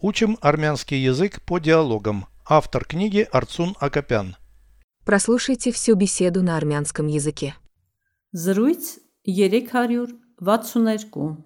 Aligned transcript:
Учим 0.00 0.38
армянский 0.40 0.98
язык 0.98 1.42
по 1.42 1.58
диалогам. 1.58 2.26
Автор 2.46 2.84
книги 2.84 3.26
Арцун 3.32 3.74
Акопян. 3.80 4.36
Прослушайте 5.04 5.72
всю 5.72 5.96
беседу 5.96 6.40
на 6.42 6.56
армянском 6.56 7.08
языке. 7.08 7.56
Զրույց 8.32 9.00
362 9.24 11.36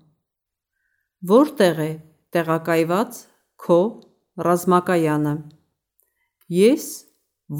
Որտեղ 1.22 1.78
է 1.78 2.02
տեղակայված 2.34 3.12
քո 3.62 3.78
ռազմակայանը 4.46 5.34
Ես 6.50 6.84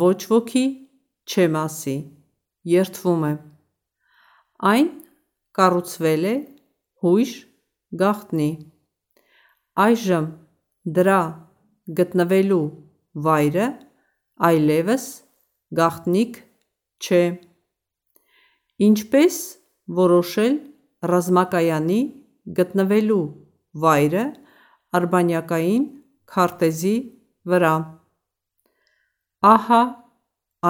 ոչ 0.03 0.19
ոքի 0.35 0.67
չեմ 1.25 1.55
ասի 1.63 1.97
երթվում 2.75 3.23
է 3.31 3.33
Այն 4.73 4.89
կառուցվել 5.57 6.25
է 6.35 6.37
հույժ 7.07 7.31
գաղտնի 8.03 8.51
Այժմ 9.87 10.27
դրա 10.99 11.21
գտնվելու 11.99 12.63
վայրը 13.27 13.67
այլևս 14.49 15.05
գաղտնիք 15.79 16.39
չէ 17.07 17.23
Ինչպես 18.87 19.39
որոշել 20.03 20.55
ռազմակայանի 21.13 22.01
գտնվելու 22.59 23.23
վայրը 23.85 24.25
արբանյակային 24.99 25.87
քարտեզի 26.35 26.97
վրա 27.53 27.75
Ահա 29.53 29.83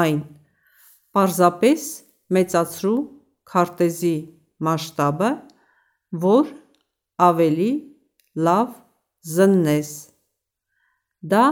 այն 0.03 0.21
Պարզապես 1.17 1.83
մեծացրու 2.33 3.01
քարտեզի 3.53 4.15
մասշտաբը, 4.67 5.31
որ 6.23 6.53
ավելի 7.27 7.73
լավ 8.47 8.71
զննես 9.23 9.91
Դա 11.33 11.43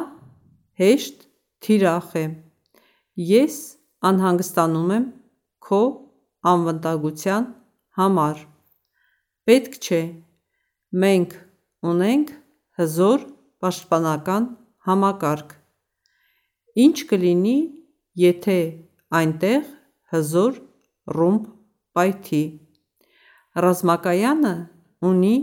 հեշտ 0.80 1.20
թիրախ 1.62 2.08
է 2.18 2.24
Ես 3.30 3.58
անհանգստանում 4.10 4.90
եմ 4.96 5.04
քո 5.66 5.80
անվտանգության 6.52 7.46
համար 8.00 8.40
Պետք 9.46 9.76
չէ 9.78 10.00
Մենք 11.04 11.36
ունենք 11.92 12.32
հզոր 12.80 13.26
պաշտպանական 13.62 14.48
համակարգ 14.88 15.54
Ինչ 16.84 16.96
կլինի, 17.10 17.56
եթե 18.24 18.58
այնտեղ 19.20 19.62
հզոր 20.14 20.58
ռումբ 21.20 21.46
պայթի 21.94 22.42
Ռազմակայանը 23.62 24.54
ունի 25.10 25.36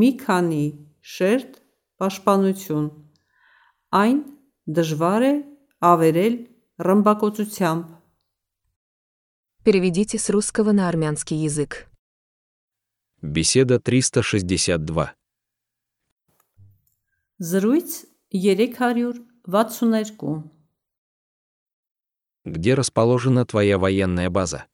մի 0.00 0.10
քանի 0.24 0.64
շերտ 1.03 1.61
պաշտպանություն 2.01 2.89
Այն 3.99 4.19
դժվար 4.65 5.27
է 5.29 5.33
ավերել 5.91 6.35
ռմբակոծությամբ 6.87 7.99
Переведите 9.63 10.17
с 10.17 10.29
русского 10.29 10.71
на 10.71 10.87
армянский 10.87 11.37
язык. 11.37 11.89
Беседа 13.21 13.79
362. 13.79 15.13
Զրույց 17.39 18.05
362 18.31 20.43
Где 22.45 22.73
расположена 22.73 23.45
твоя 23.45 23.77
военная 23.77 24.29
база? 24.29 24.65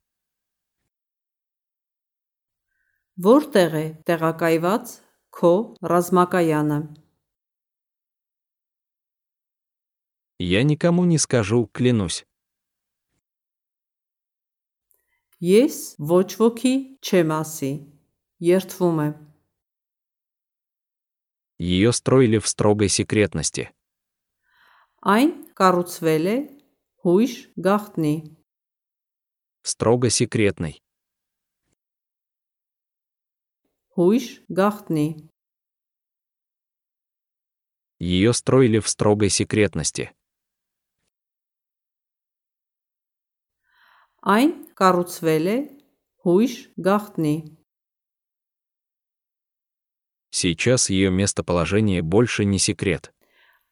Որտեղ 3.15 3.75
է 3.79 4.03
տեղակայված 4.03 4.91
քո 5.35 5.75
ռազմակայանը 5.81 6.79
Я 10.39 10.63
никому 10.63 11.05
не 11.05 11.17
скажу, 11.17 11.69
клянусь. 11.71 12.25
Ես 15.39 15.95
ոչ 15.99 16.27
ոքի 16.39 16.73
չեմ 16.99 17.31
ասի 17.31 17.71
երթվում 18.43 18.99
է 19.05 19.09
Ее 21.57 21.93
строили 21.93 22.37
в 22.37 22.47
строгой 22.47 22.89
секретности. 22.89 23.71
Այն 25.05 25.31
կառուցվել 25.55 26.25
է 26.27 26.37
հույժ 27.05 27.33
գաղտնի 27.55 28.15
Строго 29.65 30.09
секретной. 30.09 30.81
հույժ 33.97 34.25
գաղտնի 34.59 35.07
Ее 37.99 38.33
строили 38.33 38.79
в 38.79 38.87
строгой 38.89 39.29
секретности. 39.29 40.11
Այն 44.25 44.51
կառուցվել 44.73 45.45
է 45.47 45.57
հույժ 46.25 46.53
գաղտնի 46.81 47.35
Сейчас 50.35 50.89
ее 50.89 51.11
местоположение 51.11 52.01
больше 52.01 52.43
не 52.43 52.59
секрет. 52.59 53.13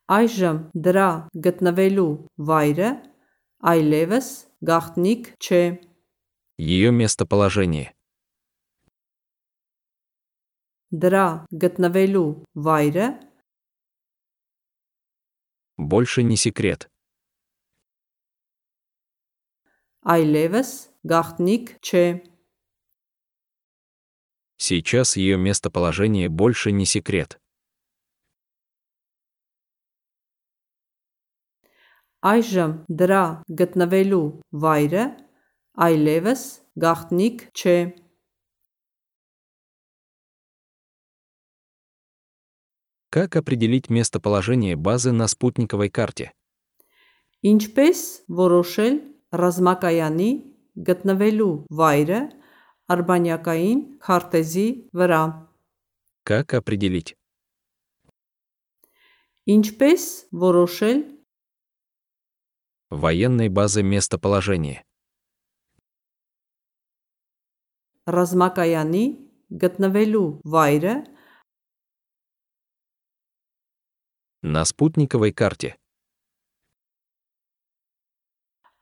Այժմ 0.07 0.69
դրա 0.75 1.09
գտնվելու 1.34 2.11
վայրը 2.38 2.91
այլևս 3.72 4.28
գաղտնիք 4.69 5.34
չէ 5.44 5.63
Ее 6.57 6.91
местоположение. 6.91 7.91
Դրա 10.94 11.28
գտնվելու 11.66 12.28
վայրը 12.53 13.07
Больше 15.78 16.23
не 16.23 16.38
секрет. 16.38 16.88
այլևս 20.03 20.69
գաղտնիք 21.07 21.69
չէ 21.79 22.06
Сейчас 24.57 25.16
ее 25.16 25.38
местоположение 25.38 26.29
больше 26.29 26.72
не 26.72 26.85
секрет. 26.85 27.39
Այժմ 32.23 32.73
դրա 32.88 33.23
գտնվելու 33.59 34.28
վայրը 34.63 35.06
այլևս 35.88 36.44
գաղտնիք 36.84 37.47
չէ 37.51 37.78
Как 43.17 43.35
определить 43.35 43.89
местоположение 43.89 44.75
базы 44.75 45.11
на 45.11 45.28
спутниковой 45.28 45.89
карте? 45.89 46.31
Ինչպես 47.44 48.00
որոշել 48.29 48.94
ռազմակայանի 49.35 50.29
գտնվելու 50.88 51.53
վայրը 51.69 52.22
արբանյակային 52.94 53.79
քարտեզի 54.00 54.67
վրա 54.95 55.23
Как 56.23 56.53
определить? 56.53 57.17
Ինչպես 59.44 60.31
որոշել 60.31 61.03
Военной 62.94 63.50
базы 63.50 63.81
местоположение. 63.84 64.85
ռազմակայանի 68.07 69.03
գտնվելու 69.63 70.28
վայրը 70.44 70.95
На 74.41 74.66
спутниковой 74.66 75.31
карте. 75.31 75.78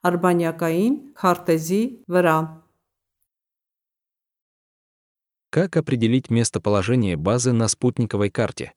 արբանյակային 0.10 0.94
քարտեզի 1.14 1.82
վրա 2.10 2.38
Как 5.52 5.76
определить 5.78 6.30
местоположение 6.32 7.18
базы 7.18 7.52
на 7.52 7.68
спутниковой 7.68 8.32
карте? 8.32 8.72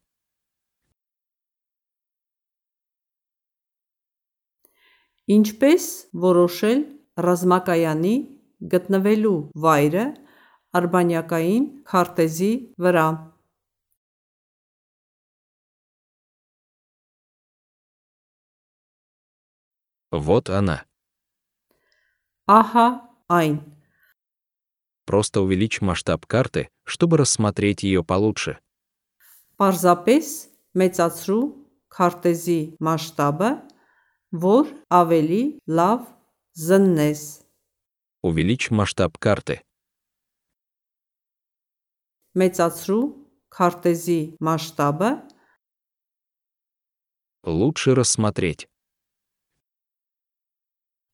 Ինչպես 5.24 5.84
որոշել 6.12 6.80
ռազմակայանի 7.16 8.16
գտնվելու 8.74 9.38
վայրը 9.64 10.04
արբանյակային 10.80 11.64
քարտեզի 11.88 12.52
վրա 12.76 13.06
Вот 20.10 20.50
она. 20.50 20.84
Ահա 22.46 22.88
այն 23.28 23.56
Просто 25.06 25.40
увеличь 25.40 25.80
масштаб 25.80 26.26
карты, 26.26 26.68
чтобы 26.84 27.18
рассмотреть 27.18 27.82
ее 27.82 28.04
получше. 28.04 28.58
Պարզապես 29.60 30.26
մեծացրու 30.74 31.42
քարտեզի 31.94 32.60
մասշտաբը, 32.80 33.50
որ 34.32 34.72
ավելի 34.88 35.42
լավ 35.68 36.08
զննես։ 36.56 37.22
Увеличь 38.24 38.70
масштаб 38.70 39.18
карты. 39.18 39.60
Մեծացրու 42.34 43.04
քարտեզի 43.54 44.20
մասշտաբը, 44.40 45.10
Лучше 47.44 47.94
рассмотреть. 47.94 48.68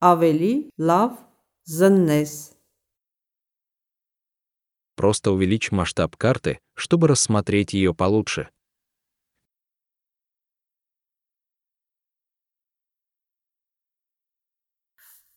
Ավելի 0.00 0.72
լավ 0.80 1.18
զննես։ 1.68 2.32
Просто 4.96 5.32
увеличь 5.32 5.72
масштаб 5.72 6.16
карты, 6.16 6.58
чтобы 6.74 7.08
рассмотреть 7.08 7.72
ее 7.72 7.94
получше. 7.94 8.48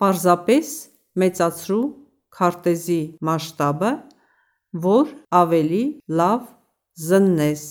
Պարզապես 0.03 0.71
մեծացրու 1.21 1.83
քարտեզի 2.35 3.01
մասշտաբը, 3.23 3.91
որ 4.83 5.13
ավելի 5.31 5.83
լավ 6.11 6.49
զննես։ 6.99 7.63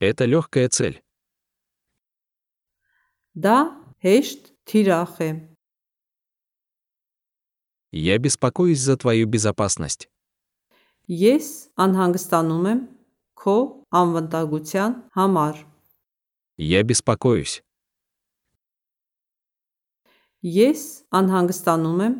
Это 0.00 0.26
легкая 0.26 0.68
цель. 0.68 1.01
Դա 3.34 3.56
հեշտ 4.04 4.52
թիրախ 4.68 5.14
է։ 5.24 5.30
Я 7.92 8.18
беспокоюсь 8.18 8.80
за 8.80 8.96
твою 8.96 9.26
безопасность. 9.26 10.08
Ես 11.08 11.72
անհանգստանում 11.80 12.66
եմ 12.72 12.80
քո 13.40 13.56
անվտանգության 14.00 14.96
համար։ 15.16 15.64
Я 16.60 16.82
беспокоюсь. 16.84 17.62
Ես 20.44 21.08
անհանգստանում 21.10 22.00
եմ 22.08 22.14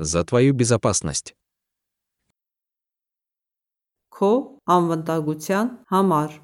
За 0.00 0.24
твою 0.24 0.52
безопасность. 0.54 1.34
քո 4.20 4.30
անվտանգության 4.76 5.68
համար։ 5.92 6.43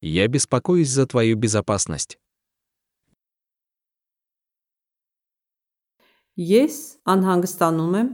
Я 0.00 0.28
беспокоюсь 0.28 0.88
за 0.90 1.06
твою 1.06 1.36
безопасность. 1.36 2.18
Ես 6.36 7.00
անհանգստանում 7.08 7.94
եմ 7.96 8.08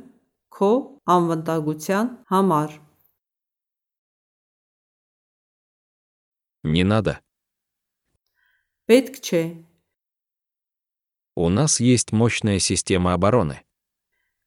քո 0.55 0.69
անվտանգության 1.11 2.11
համար։ 2.31 2.77
Не 6.63 6.85
надо. 6.87 7.19
Պետք 8.87 9.19
չէ։ 9.27 9.43
У 11.35 11.49
нас 11.49 11.81
есть 11.81 12.13
мощная 12.13 12.61
система 12.61 13.15
обороны. 13.15 13.59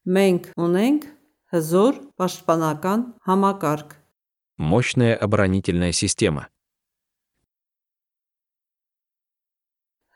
Մենք 0.08 0.54
ունենք 0.56 1.04
հզոր 1.52 2.00
պաշտպանական 2.16 3.00
համակարգ։ 3.28 3.92
Мощная 4.56 5.14
оборонительная 5.16 5.92
система. 5.92 6.48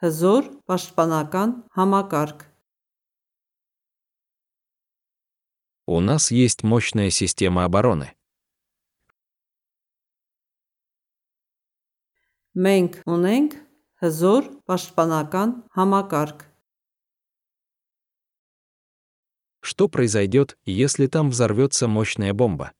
Հզոր 0.05 0.47
պաշտպանական 0.65 1.51
համակարգ։ 1.77 2.47
У 5.87 5.99
нас 5.99 6.31
есть 6.31 6.63
мощная 6.63 7.09
система 7.09 7.65
обороны. 7.65 8.13
Մենք 12.55 13.01
ունենք 13.07 13.53
հզոր 14.03 14.47
պաշտպանական 14.67 15.51
համակարգ։ 15.77 16.47
Что 19.61 19.87
произойдет, 19.87 20.57
если 20.65 21.07
там 21.07 21.29
взорвется 21.29 21.87
мощная 21.87 22.33
бомба? 22.33 22.73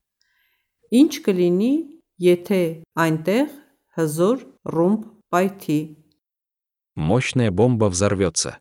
Ինչ 0.92 1.22
կլինի, 1.24 1.74
եթե 2.20 2.62
այնտեղ 3.00 3.48
հզոր 3.96 4.44
ռումբ 4.66 5.06
պայթի։ 5.32 5.80
Мощная 6.96 7.52
бомба 7.52 7.86
взорвется. 7.90 8.60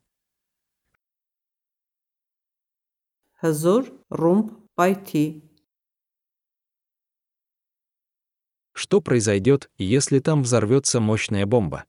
Հզոր 3.41 3.87
ռումբ 4.13 4.49
պայթի։ 4.77 5.25
Что 8.77 9.01
произойдет, 9.01 9.71
если 9.79 10.21
там 10.21 10.43
взорвется 10.43 11.01
мощная 11.01 11.47
бомба? 11.47 11.87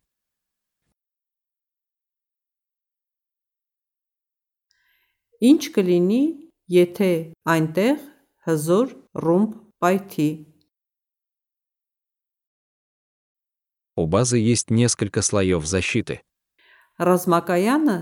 Ինչ 5.41 5.61
կլինի, 5.75 6.23
եթե 6.71 7.11
այնտեղ 7.43 7.99
հզոր 8.47 8.95
ռումբ 9.13 9.55
պայթի։ 9.83 10.29
У 13.95 14.07
базы 14.07 14.37
есть 14.37 14.69
несколько 14.69 15.21
слоев 15.21 15.65
защиты. 15.65 16.21
Ռազմակայանը 17.01 17.97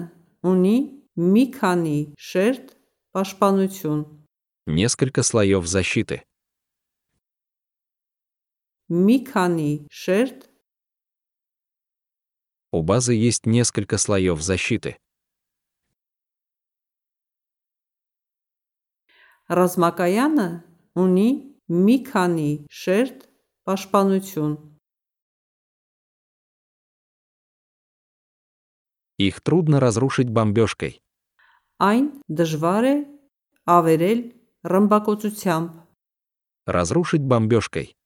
ունի 0.49 0.77
մի 1.19 1.45
քանի 1.55 1.97
շերտ 2.29 2.75
պաշտպանություն։ 3.15 4.01
Несколько 4.69 5.23
слоев 5.23 5.65
защиты. 5.65 6.21
Մի 8.89 9.17
քանի 9.29 9.71
շերտ 9.89 10.49
У 12.71 12.83
базы 12.83 13.13
есть 13.13 13.47
несколько 13.47 13.97
слоев 13.97 14.41
защиты. 14.41 14.97
Ռազմակայանը 19.49 20.49
ունի 21.01 21.29
մի 21.73 21.95
քանի 22.05 22.51
շերտ 22.69 23.25
պաշտպանություն։ 23.65 24.53
Их 29.28 29.40
трудно 29.40 29.80
разрушить 29.80 30.28
бомбежкой. 30.28 31.02
Айн 31.78 32.22
дожваре 32.28 33.08
аверель 33.64 34.38
рамбакоцутямб. 34.62 35.72
Разрушить 36.66 37.22
бомбежкой. 37.22 37.96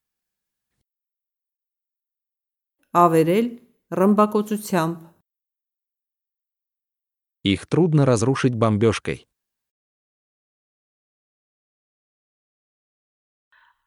Аверель 2.92 3.68
рамбакоцутямб. 3.90 4.98
Их 7.42 7.66
трудно 7.66 8.06
разрушить 8.06 8.54
бомбежкой. 8.54 9.26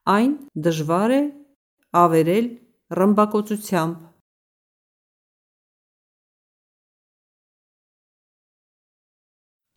Айн 0.04 0.50
дожваре 0.54 1.34
аверель 1.94 2.50
рамбакоцутямб. 2.90 4.11